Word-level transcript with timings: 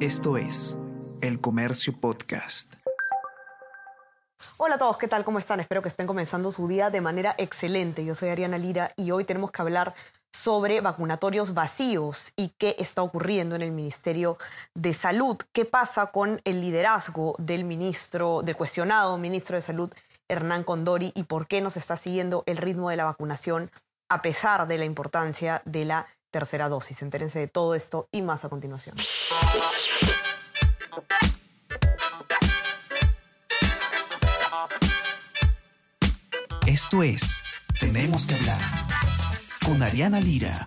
Esto 0.00 0.36
es 0.36 0.76
El 1.22 1.40
Comercio 1.40 1.98
Podcast. 1.98 2.74
Hola 4.58 4.74
a 4.74 4.78
todos, 4.78 4.98
¿qué 4.98 5.08
tal? 5.08 5.24
¿Cómo 5.24 5.38
están? 5.38 5.58
Espero 5.60 5.80
que 5.80 5.88
estén 5.88 6.06
comenzando 6.06 6.52
su 6.52 6.68
día 6.68 6.90
de 6.90 7.00
manera 7.00 7.34
excelente. 7.38 8.04
Yo 8.04 8.14
soy 8.14 8.28
Ariana 8.28 8.58
Lira 8.58 8.92
y 8.96 9.10
hoy 9.10 9.24
tenemos 9.24 9.52
que 9.52 9.62
hablar 9.62 9.94
sobre 10.34 10.82
vacunatorios 10.82 11.54
vacíos 11.54 12.34
y 12.36 12.50
qué 12.58 12.76
está 12.78 13.02
ocurriendo 13.02 13.56
en 13.56 13.62
el 13.62 13.72
Ministerio 13.72 14.36
de 14.74 14.92
Salud. 14.92 15.38
¿Qué 15.52 15.64
pasa 15.64 16.08
con 16.08 16.42
el 16.44 16.60
liderazgo 16.60 17.34
del 17.38 17.64
ministro, 17.64 18.42
del 18.42 18.54
cuestionado 18.54 19.16
ministro 19.16 19.56
de 19.56 19.62
Salud, 19.62 19.90
Hernán 20.28 20.64
Condori, 20.64 21.12
y 21.14 21.22
por 21.22 21.46
qué 21.46 21.62
no 21.62 21.70
se 21.70 21.78
está 21.78 21.96
siguiendo 21.96 22.42
el 22.44 22.58
ritmo 22.58 22.90
de 22.90 22.96
la 22.96 23.06
vacunación 23.06 23.70
a 24.10 24.20
pesar 24.20 24.66
de 24.68 24.76
la 24.76 24.84
importancia 24.84 25.62
de 25.64 25.86
la 25.86 26.06
tercera 26.38 26.68
dosis? 26.68 27.00
Entérense 27.00 27.38
de 27.38 27.48
todo 27.48 27.74
esto 27.74 28.08
y 28.12 28.20
más 28.20 28.44
a 28.44 28.50
continuación. 28.50 28.94
Esto 36.66 37.02
es 37.02 37.42
Tenemos 37.80 38.26
que 38.26 38.34
hablar 38.34 38.60
con 39.64 39.82
Ariana 39.82 40.20
Lira. 40.20 40.66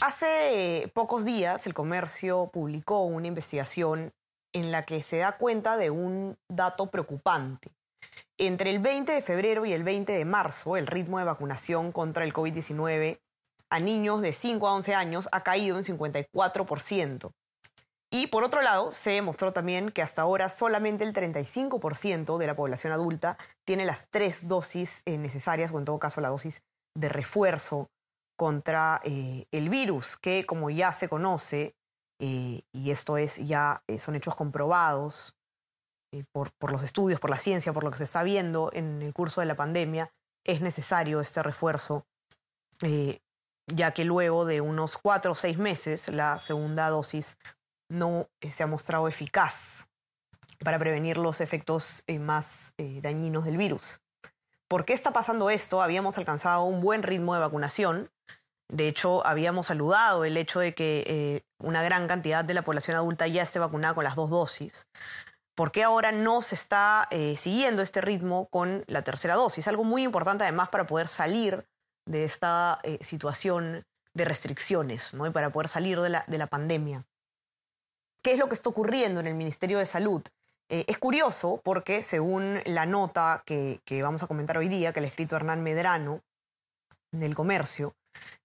Hace 0.00 0.90
pocos 0.94 1.26
días 1.26 1.66
el 1.66 1.74
comercio 1.74 2.50
publicó 2.50 3.02
una 3.02 3.26
investigación 3.26 4.14
en 4.52 4.72
la 4.72 4.84
que 4.84 5.02
se 5.02 5.18
da 5.18 5.36
cuenta 5.36 5.76
de 5.76 5.90
un 5.90 6.36
dato 6.48 6.90
preocupante. 6.90 7.70
Entre 8.38 8.70
el 8.70 8.78
20 8.78 9.12
de 9.12 9.22
febrero 9.22 9.64
y 9.64 9.72
el 9.72 9.84
20 9.84 10.12
de 10.12 10.24
marzo, 10.24 10.76
el 10.76 10.86
ritmo 10.86 11.18
de 11.18 11.24
vacunación 11.24 11.92
contra 11.92 12.24
el 12.24 12.32
COVID-19 12.32 13.20
a 13.70 13.80
niños 13.80 14.20
de 14.20 14.32
5 14.32 14.68
a 14.68 14.74
11 14.74 14.94
años 14.94 15.28
ha 15.32 15.42
caído 15.42 15.78
en 15.78 15.84
54%. 15.84 17.32
Y 18.10 18.26
por 18.26 18.44
otro 18.44 18.60
lado, 18.60 18.92
se 18.92 19.12
demostró 19.12 19.54
también 19.54 19.90
que 19.90 20.02
hasta 20.02 20.20
ahora 20.20 20.50
solamente 20.50 21.02
el 21.02 21.14
35% 21.14 22.36
de 22.36 22.46
la 22.46 22.54
población 22.54 22.92
adulta 22.92 23.38
tiene 23.64 23.86
las 23.86 24.08
tres 24.10 24.48
dosis 24.48 25.02
eh, 25.06 25.16
necesarias, 25.16 25.72
o 25.72 25.78
en 25.78 25.86
todo 25.86 25.98
caso 25.98 26.20
la 26.20 26.28
dosis 26.28 26.62
de 26.94 27.08
refuerzo 27.08 27.88
contra 28.36 29.00
eh, 29.04 29.46
el 29.50 29.70
virus, 29.70 30.18
que 30.18 30.44
como 30.44 30.68
ya 30.68 30.92
se 30.92 31.08
conoce, 31.08 31.74
eh, 32.22 32.62
y 32.72 32.90
esto 32.90 33.18
es 33.18 33.36
ya 33.36 33.82
son 33.98 34.14
hechos 34.14 34.34
comprobados 34.34 35.34
por, 36.32 36.52
por 36.52 36.72
los 36.72 36.82
estudios, 36.82 37.20
por 37.20 37.30
la 37.30 37.38
ciencia, 37.38 37.72
por 37.72 37.84
lo 37.84 37.90
que 37.90 37.98
se 37.98 38.04
está 38.04 38.22
viendo 38.22 38.70
en 38.72 39.02
el 39.02 39.12
curso 39.12 39.40
de 39.40 39.46
la 39.46 39.56
pandemia, 39.56 40.10
es 40.44 40.60
necesario 40.60 41.20
este 41.20 41.42
refuerzo 41.42 42.06
ya 43.66 43.92
que 43.92 44.04
luego 44.04 44.44
de 44.44 44.60
unos 44.60 44.96
cuatro 44.96 45.32
o 45.32 45.34
seis 45.34 45.58
meses 45.58 46.08
la 46.08 46.38
segunda 46.38 46.88
dosis 46.88 47.36
no 47.88 48.28
eh, 48.40 48.50
se 48.50 48.62
ha 48.62 48.66
mostrado 48.66 49.08
eficaz 49.08 49.88
para 50.64 50.78
prevenir 50.78 51.18
los 51.18 51.40
efectos 51.40 52.04
eh, 52.06 52.18
más 52.18 52.74
eh, 52.78 53.00
dañinos 53.02 53.44
del 53.44 53.56
virus. 53.56 54.00
¿Por 54.68 54.84
qué 54.84 54.94
está 54.94 55.12
pasando 55.12 55.50
esto? 55.50 55.82
Habíamos 55.82 56.16
alcanzado 56.18 56.64
un 56.64 56.80
buen 56.80 57.02
ritmo 57.02 57.34
de 57.34 57.40
vacunación. 57.40 58.10
De 58.72 58.88
hecho, 58.88 59.26
habíamos 59.26 59.66
saludado 59.66 60.24
el 60.24 60.36
hecho 60.36 60.60
de 60.60 60.74
que 60.74 61.44
una 61.58 61.82
gran 61.82 62.08
cantidad 62.08 62.44
de 62.44 62.54
la 62.54 62.62
población 62.62 62.96
adulta 62.96 63.26
ya 63.26 63.42
esté 63.42 63.58
vacunada 63.58 63.94
con 63.94 64.04
las 64.04 64.16
dos 64.16 64.30
dosis. 64.30 64.86
¿Por 65.54 65.72
qué 65.72 65.82
ahora 65.82 66.10
no 66.10 66.40
se 66.40 66.54
está 66.54 67.06
siguiendo 67.36 67.82
este 67.82 68.00
ritmo 68.00 68.48
con 68.48 68.84
la 68.86 69.02
tercera 69.02 69.34
dosis? 69.34 69.68
Algo 69.68 69.84
muy 69.84 70.02
importante 70.02 70.44
además 70.44 70.70
para 70.70 70.86
poder 70.86 71.08
salir 71.08 71.66
de 72.06 72.24
esta 72.24 72.80
situación 73.00 73.84
de 74.14 74.24
restricciones 74.24 75.12
¿no? 75.12 75.26
y 75.26 75.30
para 75.30 75.50
poder 75.50 75.68
salir 75.68 76.00
de 76.00 76.08
la, 76.08 76.24
de 76.26 76.38
la 76.38 76.46
pandemia. 76.46 77.04
¿Qué 78.22 78.32
es 78.32 78.38
lo 78.38 78.48
que 78.48 78.54
está 78.54 78.70
ocurriendo 78.70 79.20
en 79.20 79.26
el 79.26 79.34
Ministerio 79.34 79.78
de 79.78 79.86
Salud? 79.86 80.22
Eh, 80.68 80.84
es 80.86 80.96
curioso 80.98 81.60
porque 81.64 82.02
según 82.02 82.60
la 82.64 82.86
nota 82.86 83.42
que, 83.44 83.80
vamos 84.02 84.22
a 84.22 84.28
comentar 84.28 84.56
hoy 84.58 84.68
día, 84.68 84.92
que 84.92 85.00
le 85.00 85.06
ha 85.06 85.10
escrito 85.10 85.34
Hernán 85.34 85.62
Medrano 85.62 86.20
del 87.10 87.34
Comercio, 87.34 87.94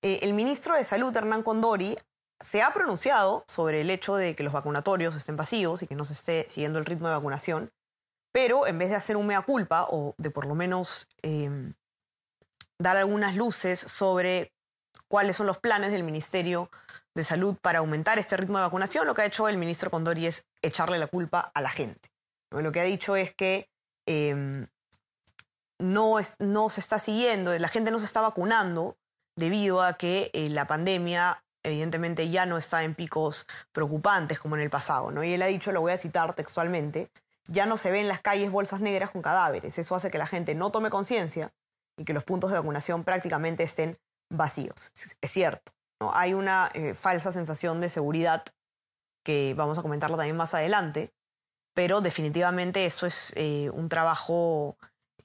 eh, 0.02 0.20
el 0.22 0.34
ministro 0.34 0.76
de 0.76 0.84
Salud, 0.84 1.16
Hernán 1.16 1.44
Condori, 1.44 1.98
se 2.40 2.62
ha 2.62 2.74
pronunciado 2.74 3.44
sobre 3.48 3.82
el 3.82 3.90
hecho 3.90 4.16
de 4.16 4.36
que 4.36 4.44
los 4.44 4.54
vacunatorios 4.54 5.16
estén 5.16 5.36
vacíos 5.36 5.82
y 5.82 5.88
que 5.88 5.96
no 5.96 6.06
se 6.06 6.14
esté 6.14 6.46
siguiendo 6.48 6.80
el 6.80 6.86
ritmo 6.86 7.08
de 7.08 7.16
vacunación, 7.16 7.72
pero 8.32 8.68
en 8.68 8.78
vez 8.78 8.90
de 8.90 8.96
hacer 8.96 9.18
un 9.18 9.28
mea 9.28 9.42
culpa 9.42 9.88
o 9.90 10.14
de 10.18 10.30
por 10.30 10.46
lo 10.48 10.54
menos 10.54 11.08
em, 11.24 11.74
dar 12.78 12.98
algunas 12.98 13.36
luces 13.36 13.80
sobre 13.80 14.54
cuáles 15.08 15.36
son 15.36 15.48
los 15.48 15.58
planes 15.58 15.92
del 15.92 16.04
Ministerio 16.04 16.70
de 17.16 17.24
Salud 17.24 17.56
para 17.60 17.80
aumentar 17.80 18.20
este 18.20 18.38
ritmo 18.38 18.58
de 18.58 18.66
vacunación, 18.66 19.08
lo 19.08 19.16
que 19.16 19.24
ha 19.24 19.26
hecho 19.26 19.48
el 19.48 19.58
ministro 19.58 19.90
Condori 19.90 20.28
es 20.28 20.46
echarle 20.62 21.00
la 21.00 21.08
culpa 21.08 21.52
a 21.54 21.62
la 21.62 21.70
gente. 21.70 22.12
Lo 22.52 22.72
que 22.72 22.80
ha 22.80 22.84
dicho 22.84 23.16
es 23.16 23.34
que 23.34 23.70
em, 24.06 24.68
no, 25.80 26.18
no 26.40 26.70
se 26.70 26.80
está 26.80 27.00
siguiendo, 27.00 27.58
la 27.58 27.68
gente 27.68 27.90
no 27.90 28.00
se 28.00 28.06
está 28.06 28.22
vacunando 28.22 28.98
debido 29.38 29.82
a 29.82 29.94
que 29.94 30.30
eh, 30.34 30.50
la 30.50 30.68
pandemia 30.68 31.44
evidentemente 31.64 32.30
ya 32.30 32.46
no 32.46 32.58
está 32.58 32.84
en 32.84 32.96
picos 32.96 33.48
preocupantes 33.72 34.40
como 34.40 34.56
en 34.56 34.62
el 34.62 34.70
pasado. 34.70 35.12
¿no? 35.12 35.24
Y 35.24 35.34
él 35.34 35.42
ha 35.42 35.48
dicho, 35.48 35.72
lo 35.72 35.82
voy 35.82 35.94
a 35.94 35.98
citar 35.98 36.34
textualmente, 36.34 37.10
ya 37.48 37.66
no 37.66 37.78
se 37.78 37.92
ven 37.92 38.02
en 38.02 38.08
las 38.08 38.22
calles 38.22 38.52
bolsas 38.52 38.82
negras 38.82 39.12
con 39.12 39.22
cadáveres. 39.22 39.78
Eso 39.78 39.96
hace 39.96 40.10
que 40.10 40.18
la 40.18 40.28
gente 40.28 40.56
no 40.56 40.72
tome 40.72 40.90
conciencia 40.90 41.54
y 41.98 42.04
que 42.04 42.14
los 42.14 42.24
puntos 42.24 42.52
de 42.52 42.58
vacunación 42.58 43.04
prácticamente 43.04 43.64
estén 43.64 43.98
vacíos. 44.30 44.92
Es 45.22 45.32
cierto. 45.32 45.72
¿no? 46.02 46.14
Hay 46.14 46.34
una 46.34 46.70
eh, 46.74 46.94
falsa 46.94 47.32
sensación 47.32 47.80
de 47.80 47.90
seguridad 47.90 48.44
que 49.24 49.54
vamos 49.58 49.78
a 49.78 49.82
comentarlo 49.82 50.18
también 50.18 50.38
más 50.38 50.54
adelante, 50.54 51.12
pero 51.74 52.02
definitivamente 52.02 52.86
eso 52.86 53.06
es 53.06 53.34
eh, 53.36 53.70
un 53.74 53.90
trabajo 53.90 54.78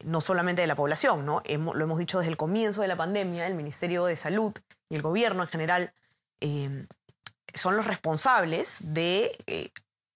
no 0.05 0.21
solamente 0.21 0.63
de 0.63 0.69
la 0.69 0.77
población, 0.77 1.25
¿no? 1.25 1.43
lo 1.47 1.85
hemos 1.85 1.99
dicho 1.99 2.19
desde 2.19 2.31
el 2.31 2.37
comienzo 2.37 2.83
de 2.83 2.89
la 2.89 2.97
pandemia, 2.97 3.47
el 3.47 3.55
Ministerio 3.55 4.05
de 4.05 4.17
Salud 4.17 4.53
y 4.89 4.97
el 4.97 5.03
gobierno 5.03 5.43
en 5.43 5.49
general 5.49 5.93
em, 6.41 6.87
son 7.55 7.77
los 7.77 7.87
responsables 7.87 8.95
de 8.95 9.37
eh, 9.47 9.71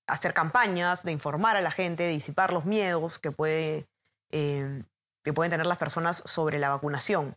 hacer 0.06 0.34
campañas, 0.34 1.02
de 1.02 1.12
informar 1.12 1.56
a 1.56 1.60
la 1.60 1.70
gente, 1.70 2.04
de 2.04 2.10
disipar 2.10 2.52
los 2.52 2.64
miedos 2.64 3.18
que, 3.18 3.30
puede, 3.30 3.86
em, 4.30 4.84
que 5.22 5.32
pueden 5.32 5.50
tener 5.50 5.66
las 5.66 5.78
personas 5.78 6.22
sobre 6.26 6.58
la 6.58 6.70
vacunación. 6.70 7.36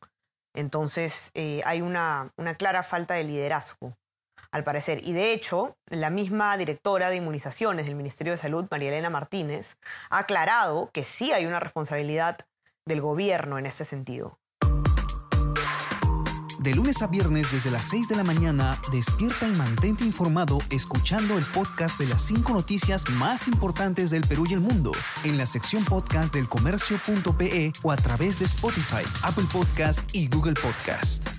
Entonces 0.54 1.32
eh, 1.34 1.62
hay 1.66 1.82
una, 1.82 2.32
clara 2.58 2.84
falta 2.84 3.14
de 3.14 3.24
liderazgo, 3.24 3.98
al 4.52 4.64
parecer. 4.64 5.02
Y 5.04 5.14
de 5.14 5.34
hecho, 5.34 5.78
la 5.88 6.10
misma 6.10 6.58
directora 6.58 7.10
de 7.10 7.18
inmunizaciones 7.18 7.86
del 7.86 7.96
Ministerio 7.96 8.34
de 8.34 8.38
Salud, 8.38 8.66
María 8.70 8.90
Elena 8.90 9.10
Martínez, 9.10 9.78
ha 10.10 10.20
aclarado 10.20 10.90
que 10.94 11.04
sí 11.04 11.32
hay 11.32 11.46
una 11.46 11.60
responsabilidad 11.60 12.38
del 12.86 13.02
gobierno 13.02 13.58
en 13.58 13.66
este 13.66 13.86
sentido. 13.86 14.40
De 16.59 16.74
lunes 16.74 17.02
a 17.02 17.08
viernes 17.08 17.50
desde 17.54 17.72
las 17.72 17.86
6 17.86 18.09
de 18.09 18.18
la 18.18 18.24
mañana, 18.26 18.82
despierta 18.92 19.48
y 19.48 19.52
mantente 19.52 20.04
informado 20.04 20.59
escuchando 20.70 21.38
el 21.38 21.46
podcast 21.46 21.98
de 21.98 22.08
las 22.08 22.22
5 22.24 22.52
noticias 22.52 23.09
más 23.12 23.48
importantes 23.48 24.09
del 24.09 24.24
Perú 24.28 24.46
y 24.46 24.56
el 24.56 24.59
mundo 24.59 24.92
en 25.24 25.38
la 25.38 25.46
sección 25.46 25.86
podcast 25.86 26.34
del 26.34 26.50
comercio.pe 26.50 27.72
o 27.82 27.92
a 27.94 27.96
través 27.96 28.40
de 28.40 28.46
Spotify, 28.46 29.06
Apple 29.24 29.46
Podcast 29.54 30.14
y 30.14 30.28
Google 30.28 30.56
Podcast. 30.56 31.39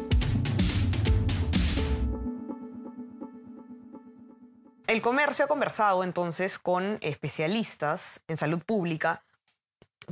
El 4.91 5.01
comercio 5.01 5.45
ha 5.45 5.47
conversado 5.47 6.03
entonces 6.03 6.59
con 6.59 6.97
especialistas 6.99 8.19
en 8.27 8.35
salud 8.35 8.59
pública 8.59 9.23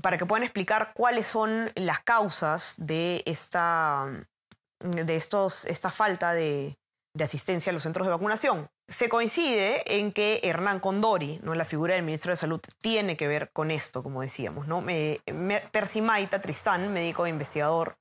para 0.02 0.18
que 0.18 0.26
puedan 0.26 0.44
explicar 0.44 0.94
cuáles 0.94 1.28
son 1.28 1.70
las 1.76 2.00
causas 2.00 2.76
de 2.78 3.22
esta 3.26 4.06
de 4.80 5.16
estos, 5.18 5.66
esta 5.66 5.92
falta 5.92 6.32
de, 6.32 6.78
asistencia 7.22 7.72
a 7.72 7.74
los 7.74 7.84
centros 7.84 8.08
de 8.08 8.12
vacunación. 8.12 8.70
se 8.88 9.10
coincide 9.10 9.98
en 9.98 10.14
que 10.14 10.40
Hernán 10.44 10.80
Condori, 10.80 11.42
¿no? 11.44 11.56
la 11.56 11.66
figura 11.66 11.96
del 11.96 12.04
ministro 12.04 12.32
de 12.32 12.38
Salud, 12.38 12.62
tiene 12.80 13.18
que 13.18 13.28
ver 13.28 13.52
con 13.52 13.72
esto, 13.72 14.02
como 14.02 14.22
decíamos. 14.22 14.66
¿no? 14.66 14.80
Me, 14.80 15.20
Percy 15.74 16.00
Maita 16.00 16.40
Tristán, 16.40 16.94
médico 16.94 17.26
e 17.26 17.30
investigador, 17.30 17.98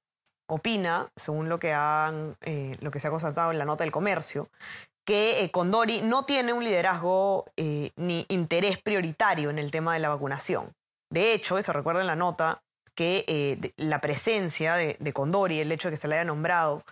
opina, 0.47 1.11
según 1.17 1.49
lo 1.49 1.59
que, 1.59 1.73
han, 1.73 2.37
eh, 2.43 2.77
lo 2.81 2.93
que 2.93 3.01
se 3.01 3.09
ha 3.09 3.11
constatado 3.11 3.51
en 3.51 3.59
la 3.59 3.65
nota 3.65 3.83
del 3.83 3.91
comercio, 3.91 4.49
que 5.09 5.43
eh, 5.43 5.51
Condori 5.51 6.03
no 6.03 6.27
tiene 6.27 6.53
un 6.53 6.63
liderazgo 6.63 7.47
eh, 7.57 7.93
ni 7.97 8.27
interés 8.29 8.79
prioritario 8.79 9.49
en 9.49 9.59
el 9.59 9.71
tema 9.71 9.95
de 9.95 10.01
la 10.01 10.11
vacunación. 10.11 10.75
De 11.11 11.33
hecho, 11.33 11.61
se 11.63 11.73
recuerda 11.73 12.03
en 12.03 12.07
la 12.07 12.15
nota 12.15 12.61
que 12.95 13.73
la 13.79 14.03
presencia 14.03 14.75
de, 14.75 14.99
de, 15.01 15.13
Condori, 15.15 15.61
el 15.61 15.73
hecho 15.73 15.89
de 15.89 15.95
que 15.95 16.01
se 16.01 16.09
le 16.09 16.17
haya 16.17 16.25
nombrado, 16.25 16.83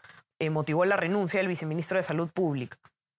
motivó 0.50 0.86
la 0.86 0.96
renuncia 0.96 1.40
del 1.40 1.48
viceministro 1.48 1.98
de 1.98 2.04
Salud 2.04 2.30
Pública 2.30 2.78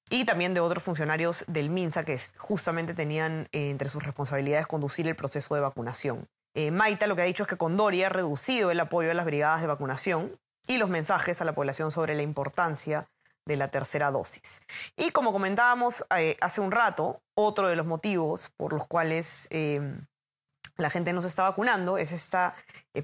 y 0.10 0.26
también 0.26 0.54
de 0.54 0.62
otros 0.62 0.84
funcionarios 0.84 1.44
del 1.48 1.70
MINSA 1.70 2.04
que 2.04 2.20
justamente 2.38 2.94
tenían 2.94 3.50
entre 3.52 3.90
sus 3.90 4.04
responsabilidades 4.04 4.68
conducir 4.68 5.08
el 5.08 5.16
proceso 5.16 5.54
de 5.56 5.62
vacunación. 5.62 6.28
Eh, 6.56 6.72
Maita 6.72 7.08
lo 7.08 7.16
que 7.16 7.22
ha 7.22 7.26
dicho 7.26 7.44
es 7.44 7.50
que 7.50 7.58
Condori 7.58 8.04
ha 8.04 8.10
reducido 8.10 8.72
el 8.72 8.80
apoyo 8.80 9.12
a 9.12 9.14
las 9.14 9.26
brigadas 9.26 9.62
de 9.62 9.68
vacunación 9.68 10.32
y 10.68 10.78
los 10.78 10.90
mensajes 10.90 11.42
a 11.42 11.46
la 11.46 11.54
población 11.54 11.92
sobre 11.92 12.16
la 12.16 12.24
importancia 12.24 13.08
de 13.48 13.58
la 13.58 13.70
tercera 13.70 14.12
dosis. 14.12 14.62
Y 14.96 15.12
como 15.12 15.32
comentábamos 15.32 16.06
eh, 16.16 16.38
hace 16.42 16.62
un 16.62 16.72
rato, 16.72 17.22
otro 17.36 17.68
de 17.68 17.76
los 17.76 17.86
motivos 17.86 18.52
por 18.58 18.74
los 18.74 18.88
cuales 18.88 19.48
eh, 19.50 19.80
la 20.78 20.90
gente 20.90 21.14
no 21.14 21.22
se 21.22 21.28
está 21.28 21.44
vacunando 21.44 21.98
es 21.98 22.12
esta 22.12 22.54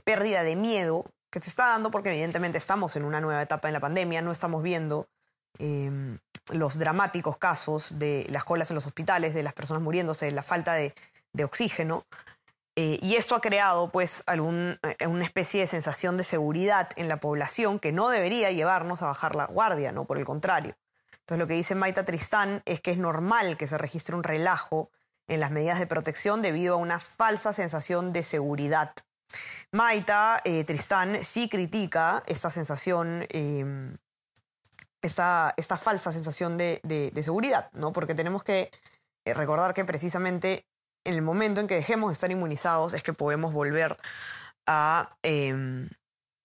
pérdida 0.04 0.44
de 0.44 0.56
miedo 0.56 1.06
que 1.32 1.42
se 1.42 1.50
está 1.50 1.68
dando 1.68 1.90
porque 1.90 2.10
evidentemente 2.10 2.58
estamos 2.58 2.96
en 2.96 3.06
una 3.06 3.20
nueva 3.22 3.42
etapa 3.42 3.68
en 3.68 3.74
la 3.74 3.80
pandemia, 3.80 4.22
no 4.22 4.32
estamos 4.32 4.62
viendo 4.62 5.08
los 6.52 6.78
dramáticos 6.78 7.38
casos 7.38 7.98
de 7.98 8.26
las 8.30 8.44
colas 8.44 8.70
en 8.70 8.76
los 8.76 8.86
hospitales, 8.86 9.34
de 9.34 9.44
las 9.44 9.54
personas 9.54 9.82
muriéndose, 9.82 10.26
de 10.26 10.32
la 10.32 10.44
falta 10.44 10.74
de 10.74 10.94
oxígeno. 11.44 12.06
Eh, 12.76 12.98
y 13.04 13.16
esto 13.16 13.36
ha 13.36 13.42
creado 13.42 13.92
pues 13.92 14.24
eh, 14.26 15.08
una 15.08 15.26
especie 15.26 15.62
de 15.62 15.68
sensación 15.68 16.18
de 16.18 16.24
seguridad 16.24 16.90
en 16.96 17.08
la 17.08 17.18
población 17.18 17.80
que 17.80 17.92
no 17.92 18.10
debería 18.10 18.52
llevarnos 18.52 19.02
a 19.02 19.08
bajar 19.08 19.36
la 19.36 19.46
guardia, 19.46 19.92
no 19.92 20.06
por 20.06 20.18
el 20.18 20.26
contrario. 20.26 20.76
Entonces 21.20 21.40
lo 21.40 21.48
que 21.48 21.54
dice 21.54 21.76
Maita 21.76 22.04
Tristán 22.04 22.64
es 22.66 22.82
que 22.82 22.92
es 22.92 22.98
normal 22.98 23.58
que 23.58 23.68
se 23.68 23.78
registre 23.78 24.16
un 24.16 24.24
relajo 24.24 24.90
en 25.28 25.40
las 25.40 25.52
medidas 25.52 25.80
de 25.80 25.88
protección 25.88 26.42
debido 26.42 26.74
a 26.74 26.78
una 26.78 27.00
falsa 27.00 27.54
sensación 27.54 28.12
de 28.12 28.24
seguridad. 28.24 28.94
Maita 29.72 30.42
eh, 30.44 30.64
Tristán 30.64 31.24
sí 31.24 31.50
critica 31.50 32.24
esta 32.26 32.50
sensación, 32.50 33.28
em, 33.30 33.98
esta, 35.02 35.54
esta, 35.58 35.78
falsa 35.78 36.12
sensación 36.12 36.58
de, 36.58 36.82
de, 36.84 37.24
seguridad, 37.24 37.70
¿no? 37.74 37.94
porque 37.94 38.16
tenemos 38.16 38.44
que 38.44 38.72
recordar 39.26 39.74
que 39.74 39.86
precisamente 39.86 40.66
en 41.04 41.14
el 41.14 41.22
momento 41.22 41.62
en 41.62 41.68
que 41.68 41.76
dejemos 41.76 42.10
de 42.10 42.14
estar 42.14 42.32
inmunizados 42.32 42.94
es 42.94 43.04
que 43.04 43.14
podemos 43.14 43.54
volver 43.54 43.98
a, 44.68 45.10
em, 45.24 45.90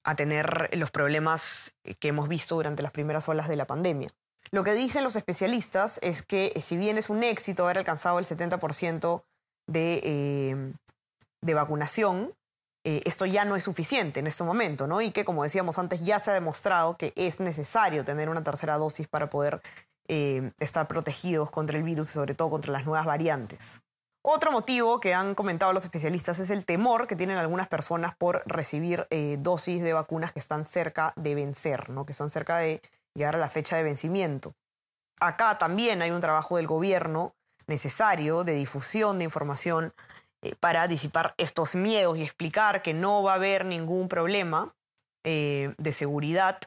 a 0.05 0.15
tener 0.15 0.71
los 0.77 0.91
problemas 0.91 1.75
que 1.99 2.09
hemos 2.09 2.29
visto 2.29 2.57
durante 2.57 2.83
las 2.83 2.93
primeras 2.93 3.29
olas 3.29 3.49
de 3.49 3.57
la 3.57 3.67
pandemia. 3.67 4.09
Lo 4.51 4.65
que 4.65 4.73
dicen 4.73 5.05
los 5.05 5.17
especialistas 5.17 5.99
es 6.03 6.23
que 6.23 6.53
si 6.61 6.77
bien 6.77 6.97
es 6.97 7.11
un 7.11 7.23
éxito 7.23 7.65
haber 7.65 7.79
alcanzado 7.79 8.19
el 8.19 8.25
70% 8.25 9.25
de, 9.67 10.51
em, 10.51 10.75
de 11.43 11.55
vacunación, 11.55 12.35
eh, 12.85 13.03
esto 13.05 13.27
ya 13.27 13.45
no 13.45 13.57
es 13.57 13.65
suficiente 13.65 14.21
en 14.21 14.27
este 14.27 14.45
momento, 14.45 14.87
¿no? 14.87 15.03
Y 15.03 15.11
que, 15.11 15.25
como 15.25 15.43
decíamos 15.43 15.79
antes, 15.79 16.01
ya 16.03 16.21
se 16.21 16.31
ha 16.31 16.35
demostrado 16.35 16.97
que 16.97 17.13
es 17.17 17.41
necesario 17.41 18.05
tener 18.05 18.29
una 18.29 18.43
tercera 18.43 18.79
dosis 18.79 19.09
para 19.09 19.29
poder 19.29 19.61
em, 20.11 20.53
estar 20.59 20.89
protegidos 20.89 21.51
contra 21.51 21.77
el 21.77 21.83
virus 21.85 22.09
y 22.11 22.13
sobre 22.15 22.35
todo 22.35 22.49
contra 22.49 22.73
las 22.73 22.87
nuevas 22.87 23.05
variantes. 23.05 23.83
Otro 24.23 24.51
motivo 24.51 25.01
que 25.01 25.15
han 25.15 25.35
comentado 25.35 25.73
los 25.73 25.85
especialistas 25.85 26.39
es 26.39 26.51
el 26.51 26.65
temor 26.65 27.07
que 27.07 27.17
tienen 27.17 27.37
algunas 27.37 27.69
personas 27.69 28.17
por 28.17 28.43
recibir 28.47 29.07
eh, 29.11 29.37
dosis 29.39 29.83
de 29.83 29.93
vacunas 29.93 30.33
que 30.33 30.41
están 30.41 30.65
cerca 30.65 31.13
de 31.17 31.35
vencer, 31.35 31.89
¿no? 31.89 32.05
que 32.05 32.13
están 32.13 32.29
cerca 32.29 32.59
de 32.59 32.83
llegar 33.15 33.37
a 33.37 33.39
la 33.39 33.49
fecha 33.49 33.77
de 33.77 33.85
vencimiento. 33.85 34.55
Acá 35.21 35.59
también 35.59 36.03
hay 36.03 36.11
un 36.11 36.21
trabajo 36.21 36.57
del 36.57 36.67
gobierno 36.67 37.35
necesario 37.67 38.45
de 38.45 38.55
difusión 38.55 39.19
de 39.19 39.25
información 39.25 39.93
eh, 40.43 40.55
para 40.57 40.89
disipar 40.89 41.35
estos 41.37 41.75
miedos 41.75 42.19
y 42.19 42.23
explicar 42.23 42.83
que 42.83 42.95
no 42.95 43.23
va 43.23 43.33
a 43.33 43.37
haber 43.37 43.65
ningún 43.65 44.09
problema 44.09 44.75
eh, 45.25 45.75
de 45.79 45.93
seguridad 45.93 46.61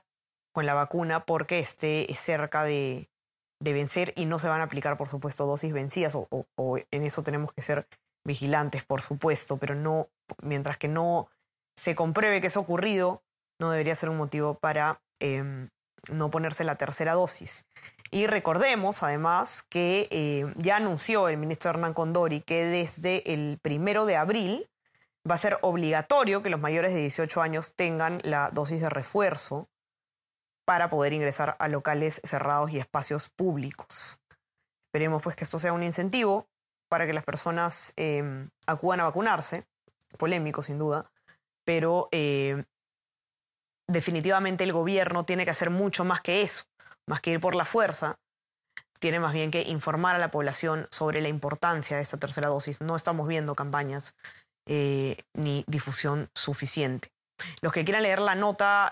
con 0.53 0.65
la 0.65 0.73
vacuna 0.73 1.25
porque 1.25 1.59
esté 1.59 2.07
cerca 2.15 2.63
de, 2.63 3.10
de 3.61 3.73
vencer 3.73 4.11
y 4.15 4.25
no 4.25 4.39
se 4.39 4.47
van 4.49 4.59
a 4.59 4.65
aplicar, 4.65 4.97
por 4.97 5.07
supuesto, 5.07 5.45
dosis 5.45 5.71
vencidas 5.71 6.15
o, 6.15 6.77
en 6.89 7.03
eso 7.03 7.21
tenemos 7.21 7.53
que 7.53 7.61
ser 7.61 7.87
vigilantes, 8.25 8.83
por 8.83 9.01
supuesto, 9.01 9.57
pero 9.57 9.75
no, 9.75 10.09
mientras 10.41 10.77
que 10.77 10.87
no 10.87 11.29
se 11.75 11.95
compruebe 11.95 12.41
que 12.41 12.47
eso 12.47 12.59
ha 12.59 12.63
ocurrido, 12.63 13.23
no 13.59 13.71
debería 13.71 13.95
ser 13.95 14.09
un 14.09 14.17
motivo 14.17 14.55
para 14.55 15.01
em, 15.19 15.69
no 16.11 16.31
ponerse 16.31 16.63
la 16.63 16.75
tercera 16.75 17.13
dosis. 17.13 17.65
Y 18.09 18.27
recordemos, 18.27 19.03
además, 19.03 19.63
que 19.69 20.07
eh, 20.11 20.51
ya 20.57 20.77
anunció 20.77 21.29
el 21.29 21.37
ministro 21.37 21.69
Hernán 21.69 21.93
Condori 21.93 22.41
que 22.41 22.65
desde 22.65 23.31
el 23.31 23.59
primero 23.61 24.05
de 24.05 24.17
abril 24.17 24.67
va 25.29 25.35
a 25.35 25.37
ser 25.37 25.59
obligatorio 25.61 26.41
que 26.41 26.49
los 26.49 26.59
mayores 26.59 26.93
de 26.93 26.99
18 26.99 27.41
años 27.41 27.73
tengan 27.75 28.19
la 28.23 28.49
dosis 28.49 28.81
de 28.81 28.89
refuerzo 28.89 29.67
para 30.71 30.89
poder 30.89 31.11
ingresar 31.11 31.57
a 31.59 31.67
locales 31.67 32.21
cerrados 32.23 32.71
y 32.71 32.77
espacios 32.77 33.27
públicos. 33.27 34.21
Esperemos 34.87 35.21
pues 35.21 35.35
que 35.35 35.43
esto 35.43 35.59
sea 35.59 35.73
un 35.73 35.83
incentivo 35.83 36.47
para 36.87 37.05
que 37.05 37.11
las 37.11 37.25
personas 37.25 37.91
em, 37.97 38.49
acudan 38.67 39.01
a 39.01 39.03
vacunarse, 39.03 39.65
polémico 40.17 40.63
sin 40.63 40.77
duda, 40.77 41.11
pero 41.65 42.07
eh, 42.13 42.63
definitivamente 43.85 44.63
el 44.63 44.71
gobierno 44.71 45.25
tiene 45.25 45.43
que 45.43 45.51
hacer 45.51 45.71
mucho 45.71 46.05
más 46.05 46.21
que 46.21 46.41
eso, 46.41 46.63
más 47.05 47.19
que 47.19 47.31
ir 47.31 47.41
por 47.41 47.53
la 47.53 47.65
fuerza, 47.65 48.17
tiene 49.01 49.19
más 49.19 49.33
bien 49.33 49.51
que 49.51 49.63
informar 49.63 50.15
a 50.15 50.19
la 50.19 50.31
población 50.31 50.87
sobre 50.89 51.19
la 51.19 51.27
importancia 51.27 51.97
de 51.97 52.03
esta 52.03 52.15
tercera 52.15 52.47
dosis. 52.47 52.79
No 52.79 52.95
estamos 52.95 53.27
viendo 53.27 53.55
campañas 53.55 54.15
eh, 54.65 55.17
ni 55.33 55.65
difusión 55.67 56.29
suficiente. 56.33 57.09
Los 57.61 57.73
que 57.73 57.83
quieran 57.83 58.03
leer 58.03 58.21
la 58.21 58.35
nota 58.35 58.89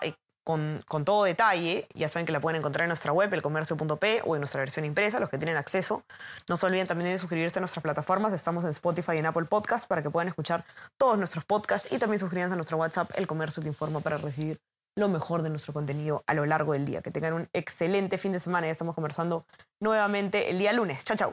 con, 0.86 1.04
todo 1.04 1.24
detalle. 1.24 1.86
Ya 1.94 2.08
saben 2.08 2.26
que 2.26 2.32
la 2.32 2.40
pueden 2.40 2.58
encontrar 2.58 2.84
en 2.84 2.88
nuestra 2.88 3.12
web, 3.12 3.32
elcomercio.p 3.32 4.22
o 4.24 4.34
en 4.34 4.40
nuestra 4.40 4.60
versión 4.60 4.84
impresa, 4.84 5.20
los 5.20 5.30
que 5.30 5.38
tienen 5.38 5.56
acceso. 5.56 6.02
No 6.48 6.56
se 6.56 6.66
olviden 6.66 6.86
también 6.86 7.12
de 7.12 7.18
suscribirse 7.18 7.58
a 7.58 7.60
nuestras 7.60 7.82
plataformas. 7.82 8.32
Estamos 8.32 8.64
en 8.64 8.70
Spotify 8.70 9.12
y 9.14 9.18
en 9.18 9.26
Apple 9.26 9.44
Podcast 9.44 9.86
para 9.86 10.02
que 10.02 10.10
puedan 10.10 10.28
escuchar 10.28 10.64
todos 10.98 11.18
nuestros 11.18 11.44
podcasts 11.44 11.90
y 11.92 11.98
también 11.98 12.20
suscríbanse 12.20 12.54
a 12.54 12.56
nuestro 12.56 12.76
WhatsApp, 12.76 13.10
El 13.14 13.26
Comercio 13.26 13.62
Te 13.62 13.68
Informa, 13.68 14.00
para 14.00 14.16
recibir 14.16 14.58
lo 14.96 15.08
mejor 15.08 15.42
de 15.42 15.50
nuestro 15.50 15.72
contenido 15.72 16.24
a 16.26 16.34
lo 16.34 16.46
largo 16.46 16.72
del 16.72 16.84
día. 16.84 17.02
Que 17.02 17.10
tengan 17.10 17.34
un 17.34 17.48
excelente 17.52 18.18
fin 18.18 18.32
de 18.32 18.40
semana. 18.40 18.66
Ya 18.66 18.72
estamos 18.72 18.94
conversando 18.94 19.46
nuevamente 19.80 20.50
el 20.50 20.58
día 20.58 20.72
lunes. 20.72 21.04
Chao, 21.04 21.16
chao. 21.16 21.32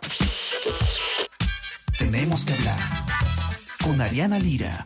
Tenemos 1.98 2.46
que 2.46 2.54
hablar 2.54 2.80
con 3.84 4.00
Ariana 4.00 4.38
Lira. 4.38 4.86